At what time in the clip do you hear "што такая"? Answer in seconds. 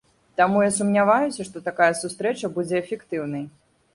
1.49-1.91